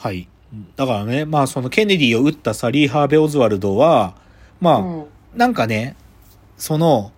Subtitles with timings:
[0.00, 0.28] はい。
[0.76, 4.14] だからね、まあそのケネディを撃ったサリー・ハーベ・オズワルドは、
[4.58, 5.04] まあ、うん。
[5.36, 5.94] なんかね、
[6.56, 7.12] その、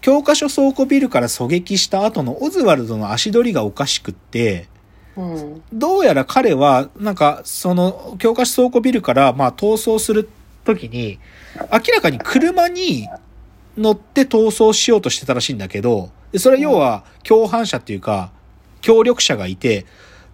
[0.00, 4.68] 教科書倉庫ビルから狙撃した後のオズワルドの足取りがおかしくって、
[5.16, 5.62] うん。
[5.70, 10.30] どうやら彼は、なんか、その、教科書倉庫ビルから、まあ、逃走する
[10.64, 11.18] ときに、
[11.70, 13.06] 明らかに車に
[13.76, 18.30] 乗って逃走しようとしてたらしいんだけど、でそれは要は、共犯者っていうか、
[18.80, 19.84] 協力者がいて、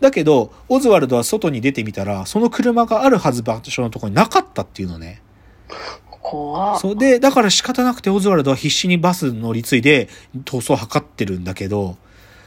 [0.01, 5.22] だけど、オズワルドは外に出てみたら、その車があるはず場所のところになかったっていうのね。
[6.21, 6.81] 怖っ。
[6.81, 10.08] そうで、だから仕方なくてオズワルドは必死にバス乗り継いで
[10.44, 11.96] 逃走を図ってるんだけど、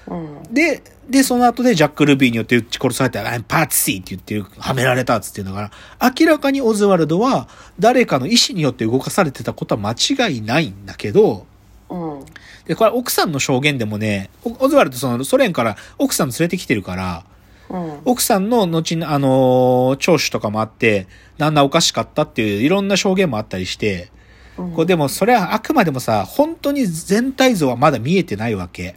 [0.07, 0.43] うん。
[0.53, 7.47] で、で、その後でジャック・ルビーによって撃ち殺されて、パーツシーって言ってる、はめられたっつって言うんだから、明らかにオズワルドは
[7.79, 9.91] 誰かの意思によって動かされてたことは間
[10.27, 11.45] 違いないんだけど、
[11.89, 12.25] うん。
[12.65, 17.25] で、これ奥さんの証言でもね、オオズワルドそのソ連から奥さん連れてきてるから、
[17.73, 17.99] うん。
[18.05, 24.09] 奥さんの後に、あのー聴取とかもあって、旦那おかしかったっていういろんな証言もあったりして、
[24.57, 28.95] うんこれでもそれはあくまでもさ、本当に全体像はまだ見えてないわけ。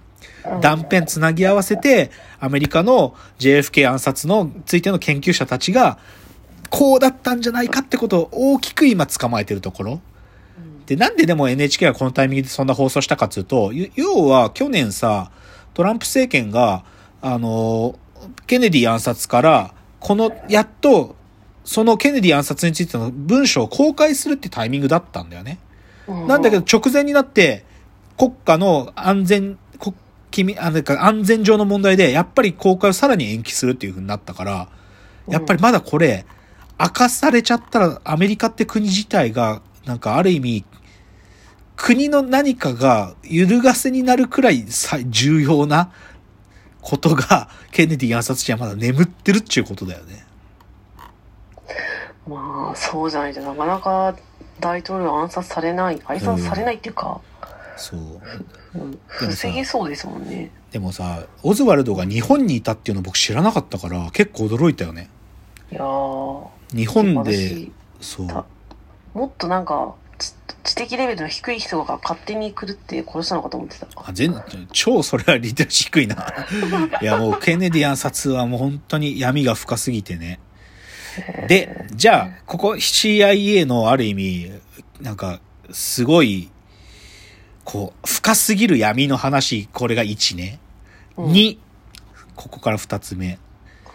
[0.61, 5.99] 断片つなぎ合わせて、アメリカの JFK 暗殺のついての研究者たちが、
[6.69, 10.01] こうだったんじゃないかってことを大きく今捕まえてるところ。
[10.87, 15.31] で、なんででも NHK がこのタイミングでそんな放送したかっていうと、ゆ要は去年さ、
[15.75, 16.85] トランプ政権が、
[17.23, 17.99] あの、
[18.47, 21.17] ケネディ暗殺から、この、やっと、
[21.65, 25.59] そのケネディ暗殺についての文書を公開するってタイミングだったんだよね。
[26.09, 27.65] うんなんだけど直前になって、
[28.17, 29.95] 国家の安全、国
[30.31, 34.69] 君、あなんか安全上の問題で、やっぱり公開をさらに延期するっていう風になったから、
[35.29, 36.25] やっぱりまだこれ、
[36.79, 40.65] 明かされちゃったらアメリカって国自体が、なんかある意味、
[41.77, 45.93] 国の何かが揺るがせになるくらいさ重要な
[46.87, 50.25] ことが、 ケネディ暗殺者はまだ眠ってるっていうことだよね。
[52.29, 54.17] まあ、そうじゃないとなかなか
[54.61, 57.21] 大統領暗殺されない、暗殺されないっていうか、
[57.77, 58.01] そう。
[58.01, 60.51] うん防げそうですもんね。
[60.71, 65.09] でもさ、オズワルドが日本にいたっていうの僕知らなかったから、結構驚いたよね。
[65.73, 68.27] いやー、日本で、私そう。
[68.27, 68.45] た
[69.15, 69.95] もっとなんか、
[70.65, 73.87] 知知的レベルの低い人が勝手に来るって殺したのかと思ってた。
[73.97, 74.35] あ全
[74.73, 76.33] 超それはリテラシー低いな。
[77.03, 80.41] いやもうケネディ暗殺はもう本当に闇が深すぎてね。
[81.49, 84.53] で、じゃあ、ここ CIA のある意味、
[85.01, 85.41] なんか、
[85.71, 86.51] すごい、
[87.65, 90.61] こう、深すぎる闇の話、これが1ね。
[91.17, 91.59] うん2、
[92.35, 93.39] ここから2つ目。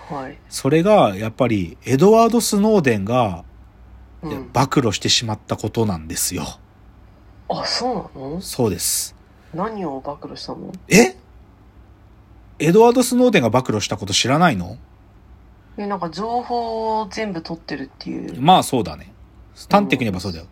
[0.10, 0.38] はい。
[0.50, 3.44] それが、やっぱり、エドワード・スノーデンが、うん、
[4.54, 6.46] 暴露してしまったことなんですよ。
[7.50, 8.42] あ、そうなの？
[8.42, 9.16] そうです。
[9.54, 10.72] 何を暴露したの？
[10.88, 11.16] え？
[12.60, 14.78] エドワード・スノーデンが暴露したこと知らないの？
[15.78, 18.42] え、なんか情報を全部取ってるっていう。
[18.42, 19.12] まあそうだね。
[19.70, 20.46] 端的に言えばそうだよ。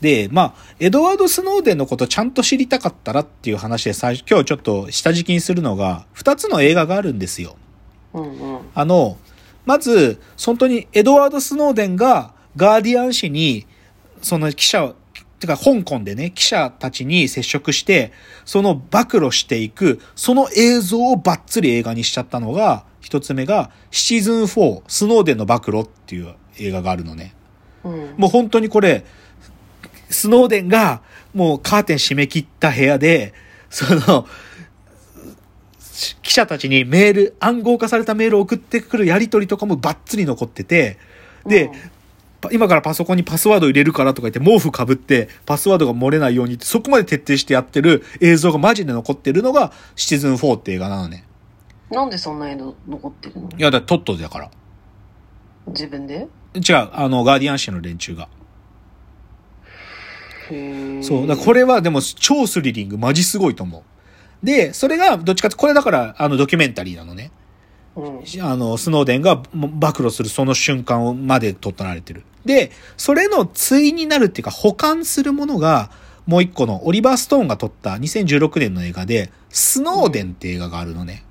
[0.00, 7.56] で、まあ、エドワード・スノーデンのことちゃんと知りたかったらっていう話で最初、今日ちょっと下敷きにするのが、二つの映画があるんですよ。
[8.14, 8.60] うんうん。
[8.74, 9.18] あの、
[9.66, 13.66] まず、本当にエドワード・スノーデンがガーディアン紙に、
[14.22, 14.94] その記者、
[15.38, 18.12] てか香港でね、記者たちに接触して、
[18.44, 27.34] その暴露していく、その映像をバッツリ映画にしちゃったのが、一つ目が、シーズン4、スノーデンの暴露っていう映画があるのね。
[27.84, 28.14] うん。
[28.18, 29.04] もう本当にこれ、
[30.10, 33.32] スノーデンがもうカーテン閉め切った部屋で、
[33.70, 34.26] その、
[36.22, 40.98] 記者たちにメール、暗号化されたメールを送ってくるやり取りとかもバッツリ残ってて、
[41.46, 41.99] で、うんパ
[42.52, 51.26] 今からパソコンにパスワード入れるからとか言って毛布かぶってパスワードが漏れないようにってそこまで徹底してやってる映像がマジで残ってるのがシチズン4って映画なのね。
[51.90, 53.48] なんでそんな映像残ってるの？
[53.48, 54.50] いや、だトットだから。
[55.66, 56.28] 自分で？
[56.54, 58.28] 違う、あの、ガーディアン紙の連中が。
[61.02, 61.26] そう。
[61.26, 64.46] だこれはでも超スリリング、マジすごいと思う。
[64.46, 67.30] で、それがどっちかって、これだからあのドキュメンタリーなのね。
[68.00, 68.42] うん。
[68.42, 72.24] あの、スノーデンがも暴露するその瞬間まで撮られてる。
[72.44, 75.90] で、それの対になるっていうか保管するものが、
[76.26, 81.24] もう一個のオリバー・ストーンが撮った2016年の映画で、スノーデンって映画があるのね。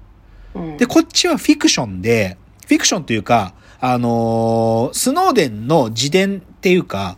[0.54, 0.78] うん。
[0.78, 2.38] で、こっちはフィクションで、
[2.68, 7.18] フィクションというか、あのースノーデンの自伝っていうか、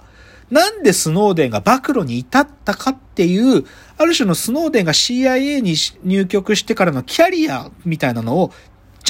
[0.52, 3.66] なんでスノーデンが暴露に至ったかっていう、
[3.98, 8.52] ある種のスノーデンが CIA に入局してからのキャリアみたいなのを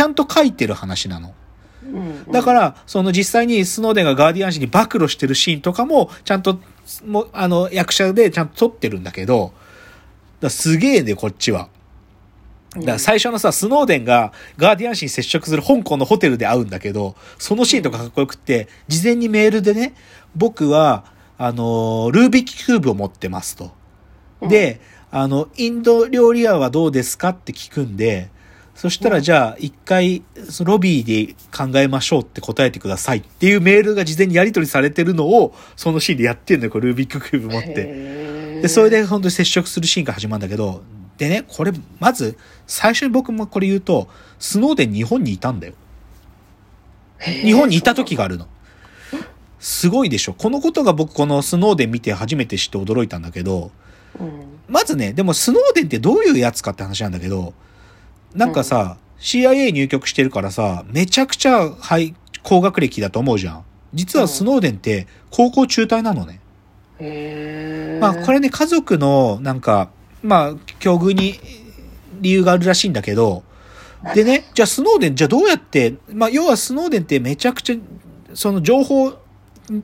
[0.01, 1.35] ちゃんと書いてる話なの。
[1.83, 6.59] うん、だから、その実際にスノーデンがガーディアン紙に暴露してるシーンとかも、ちゃんと、
[7.05, 9.53] もう、あの、役者でちゃんと撮ってるんだけど、
[10.49, 11.69] すげえね、こっちは。
[12.77, 19.93] だから最初のさ、スノーデンがガーディアン紙に接触する香港のホテルで会うんだけど、そのシーンとかかっこよくって、事前にメールでね、
[20.35, 21.05] 僕は、
[21.37, 23.71] あのールービックキューブを持ってますと。
[24.41, 24.81] で、
[25.11, 28.31] あの、インド料理屋はどうですかって聞くんで、
[28.81, 38.59] そしたらじゃあ一回、そのロビーで考えましょうって答えてくださいっていうメールが事前にやり取りされてるのを、そのシーンでやってんのよ、これルービックキューブ持って。
[38.63, 40.81] で、それで本当に接触するシーンが始まるんだけど、
[41.19, 42.35] でね、これ、まず、
[42.65, 45.73] 最初に僕もこれ言うと、スノーデン日本にいたんだよ。
[47.19, 48.47] 日本にいた時があるの。
[49.59, 50.33] すごいでしょ。
[50.33, 53.69] このことが僕このスノーデン見て初めて知って驚いたんだけど、
[54.19, 57.53] うんまずね、でもスノーデンってどういうやつかって話なんだけど、
[58.33, 63.65] なんかさ、CIA 入局してるからさ、めちゃくちゃ、はい、高学歴だと思うじゃん。
[63.93, 66.39] 実はスノーデンって高校中退なのね。
[66.99, 69.89] へーまあこれね、家族のなんか、
[70.23, 71.39] まあ、境遇に
[72.21, 73.43] 理由があるらしいんだけど、
[74.15, 77.75] でね、 じゃあスノーデン、じゃあどうやって、まあ要はスノーデンってめちゃくちゃ、
[78.33, 79.13] その情報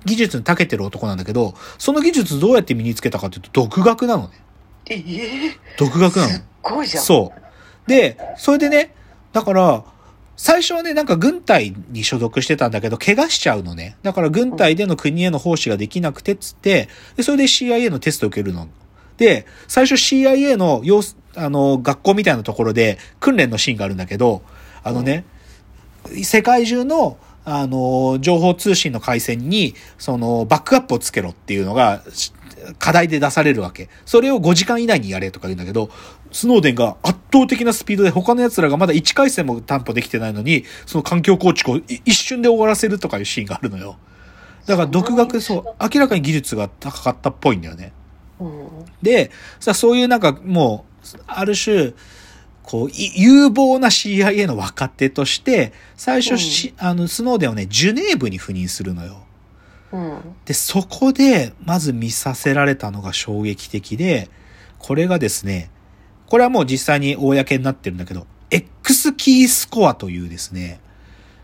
[0.05, 4.29] 技術に長けてる男なんだけど、その技術どうやって身につけたかっていうと、独学なのね。
[4.89, 6.41] えー独学なのすっ。
[6.61, 7.03] ごいじゃん。
[7.03, 7.46] そう。
[7.87, 8.93] で、それでね、
[9.33, 9.83] だから、
[10.35, 13.97] 最初はね、なんか軍隊に所属してたんだけど、怪我しちゃうのね。
[14.03, 18.67] だから軍隊での国への奉仕ができなくてっつって、で、それで CIA のテストを受けるの。
[19.17, 24.43] で、最初 CIA の様子、あの、学校みたいなところで訓練のシーンがあるんだけど、
[24.83, 25.25] あのね、
[26.23, 32.03] 世界中の、あの、情報通信の回線に、その、バックアップをつけろっていうのが、
[32.79, 33.89] 課題で出されるわけ。
[34.05, 35.89] それを5時間以内にやれとか言うんだけど、
[36.37, 43.97] スノーデンが圧倒的なスピードで他の奴らがまだ1回戦も担保できてないのに、その環境構築をい一瞬で終わらせるとかいうシーンがあるのよ。
[44.67, 47.91] だから独学、そう、明らかに技術が高かったっぽいんだよね。
[48.39, 48.67] うん
[49.01, 50.85] で、さ、そういうなんかも
[51.15, 51.93] う、ある種、
[52.61, 59.23] こう、い有望な CIA の若手として、最初し、あの、スノーデンをね、ジュネーブに赴任するのよ。
[59.91, 64.29] うんで、そこで、まず見させられたのが衝撃的で、
[64.77, 65.71] これがですね、
[66.27, 70.79] これはもう実際に公になってるんだけど、X キースコアというですね、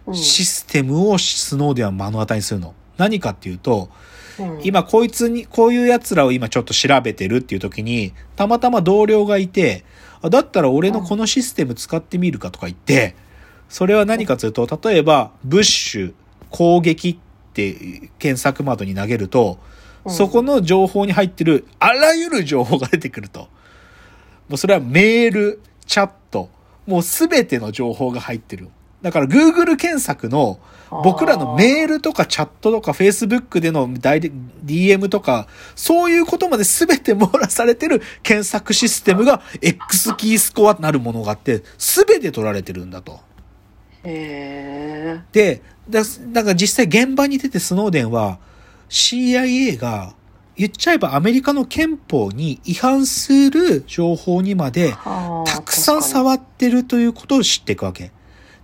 [0.06, 2.74] うんシステムをスノーデンは目の当たりにするの。
[2.98, 3.90] 何かっていうと、
[4.38, 9.86] うん今こいつに、こういう奴らを今ちょっと調べてるっていう時に、たまたま同僚がいて、
[10.22, 13.16] あだったら俺のこのシステム使ってみるかとか言って、
[13.70, 16.14] それは何かというと、例えば、ブッシュ、
[16.50, 17.18] 攻撃っ
[17.54, 19.74] て検索窓に投げると、うん
[20.12, 23.48] そこの情報に入ってるあらゆる情報が出てくると。
[24.50, 26.50] もうそれはメール、チャット、
[26.86, 28.70] もうすべての情報が入ってる。
[29.02, 30.60] だから Google 検索の
[31.04, 43.20] 僕らのメールとかチャットとか Facebook での DM とか、そういうことまで全て網羅されてる検索システムが X キースコアなるものがあって、全て取られてるんだと。
[44.04, 48.40] へえで、だだから実際現場に出てスノーデンは
[48.90, 50.14] CIA が
[50.56, 54.94] 言っちゃえばアメリカの憲法に違反する情報にまで
[55.46, 58.12] たくさん触ってるということを知っていくわけ。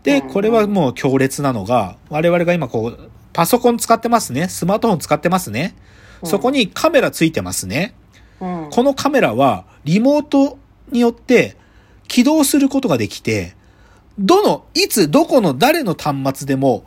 [0.04, 4.48] で、うんこれはもう強烈なのが、我々が今こう、パソコン使ってますね。
[4.48, 5.76] スマートフォン使ってますね。
[6.24, 7.96] そこにカメラついてますね。
[8.40, 10.58] うんこのカメラはリモート
[10.92, 11.58] によって
[12.08, 13.56] 起動することができて、
[14.18, 16.84] どの、いつ、どこの誰の端末でも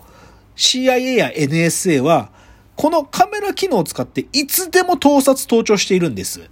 [0.57, 2.31] CIA や NSA は
[2.77, 6.49] このカメラ機能を使っていつでも盗撮盗聴しているんです。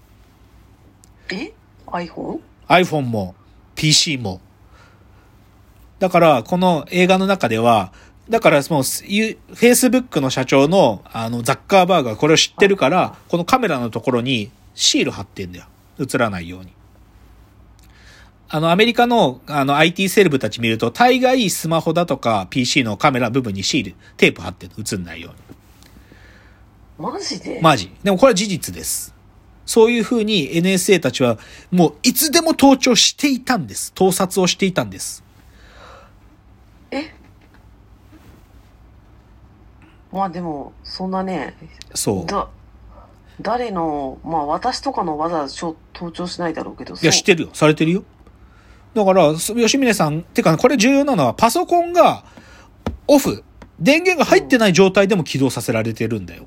[1.31, 1.53] え
[1.87, 2.41] ？iPhone?
[2.69, 3.35] iPhone も
[3.75, 4.41] PC も。
[5.99, 7.93] だから、この映画の中では、
[8.29, 15.67] だからもう、ゆ Facebook の社長の、あの、ザッカーバーグがこれを知ってるから、このカメラのところにシール貼ってんだよ。
[15.99, 16.73] 映らないように。
[18.49, 25.60] あの、アメリカの、あの、IT セレブたち見ると、大概スマホだとか PC のカメラ部分にシール、テープ貼ってる映んないように。
[27.01, 27.61] マジで？
[27.63, 27.91] マジ。
[28.03, 29.15] でもこれは事実です。
[29.67, 31.39] そういう風に NSA たちは
[31.71, 33.93] もういつでも盗聴していたんです。
[33.95, 35.25] 盗撮をしていたんです。
[36.91, 37.15] え？
[40.13, 41.57] まあでもそんなね
[41.95, 42.27] そう。
[42.27, 42.49] だ
[43.41, 47.51] 誰のまあ私とかのわざわざ盗聴しないだろうけどいや、知ってるよ。
[47.55, 48.05] されてるよ。
[48.93, 52.25] だから、そ吉峰さん、てか、これ重要なのは、パソコンが
[53.07, 53.45] オフ、
[53.79, 56.47] 電源が入ってない状態でも起動させられてるんだよ。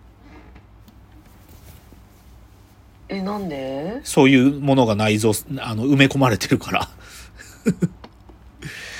[3.18, 4.02] えなんで？
[4.04, 6.82] そういうものが内蔵、あの、埋め込まれてるから。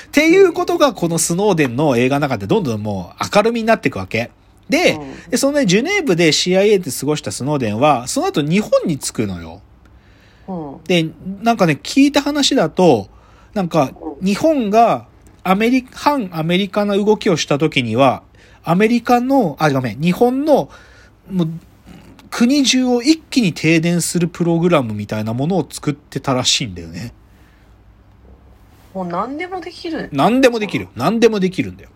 [0.06, 4.30] っていうことが、このスノーデンの映画の中でどんどんもう明るみになっていくわけ。
[4.68, 9.60] で、うんでそのね、ジュネーブで CIA で過ごしたスノーデンは、その後日本に着くのよ。
[10.46, 11.10] うんで、
[11.42, 13.08] なんかね、聞いた話だと、
[13.54, 13.92] なんか、
[14.22, 15.06] 日本が
[15.42, 18.22] アメリ、反アメリカな動きをした時には、
[18.62, 20.70] アメリカの、あ、ごめん、日本の、
[21.30, 21.48] もう、
[22.36, 27.14] 国中を一気に停電するプログラムみたいなものを作ってたらしいんだよね。
[28.92, 30.08] もう何でもできる。
[30.12, 30.88] 何でもできる。
[30.96, 31.90] 何でもできるんだよ。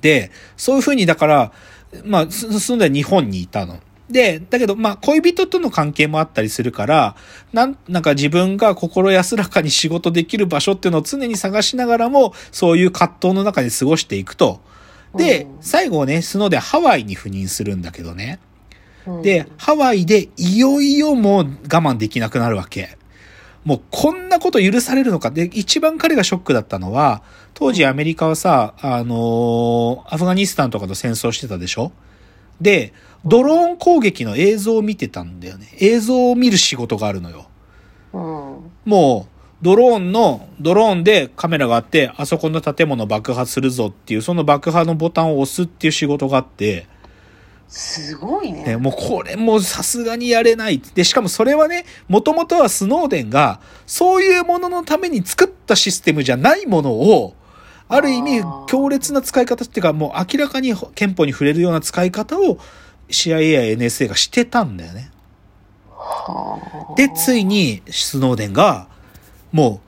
[0.00, 1.52] で、そういうふうに、だから、
[2.04, 3.80] まあ、す住んで日本にいたの。
[4.08, 7.16] で、だけど、まあ、恋人との関係もあったりするから、
[7.52, 14.60] なん、なんか自分が心安らかに仕事できる場所っていうのを常に探しながらも、そういう葛藤の中で過ごしていくと。
[15.16, 18.38] でうん、最後ね、スノーでハワイに赴任するんだけどね。
[19.06, 22.96] うんで、ハワイでいよいよもう我慢できなくなるわけ。
[23.64, 25.30] もうこんなこと許されるのか。
[25.30, 27.22] で、一番彼がショックだったのは、
[27.54, 31.92] 当時アメリカはさ、あのーアフガニスタンとかと戦争してたでしょ？
[32.60, 32.92] で、
[33.24, 35.68] ドローン攻撃の映像を見てたんだよね。
[35.80, 37.46] 映像を見る仕事があるのよ。
[38.12, 38.70] うん。
[38.84, 46.86] もう、ドローンの、ドローンでカメラがあって、あそこの建物爆破するぞっていう、その爆破のボタンを押すっていう仕事があって、
[47.68, 48.64] すごいね。
[48.64, 50.80] ね、もうこれもうさすがにやれない。
[50.94, 57.34] で、しかもそれはね、もともとはスノーデンが、そういうもののために作ったシステムじゃないものを、
[57.88, 62.58] ある意味強烈な使い方っていうか、もう明らかに憲法に触れるような使い方を
[63.08, 65.10] CIA や NSA がしてたんだよね。
[65.88, 66.58] は
[66.92, 68.88] あで、ついにスノーデンが、
[69.52, 69.80] も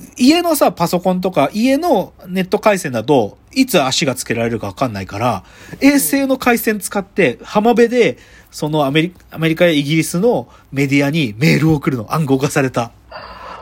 [0.00, 5.44] う、家のさ、パソコンとか、家のネット回線だと、いつ足がつけられるかわかんないから、
[5.80, 8.18] 衛星の回線使って、浜辺で、
[8.50, 12.92] そのアメリアメリカやイギリスのメディアにメールを送るの、暗号化された。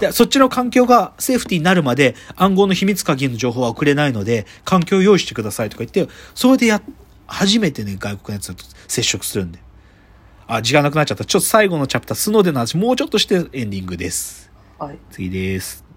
[0.01, 6.83] で、そっちの環境がセーフティーになるまで暗号の秘密鍵の情報は送れないので、環境を用意してくださいとか言って、それでや、
[7.27, 9.59] 初めてね、外国のやつと接触するんで。
[10.47, 11.25] あ、時間なくなっちゃった。
[11.25, 14.51] ちょっと最後のチャプター、スノーデンの話もうちょっとしてエンディングです。
[14.79, 14.99] はい。
[15.11, 15.88] 次です。